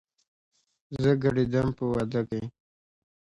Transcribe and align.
زه 1.01 1.11
ګډېدم 1.23 1.67
په 1.77 1.83
وادۀ 1.91 2.21
کې 2.29 2.41